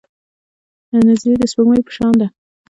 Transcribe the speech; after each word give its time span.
نجلۍ 1.05 1.33
د 1.39 1.43
سپوږمۍ 1.51 1.81
په 1.85 1.91
شان 1.95 2.13
ده. 2.19 2.27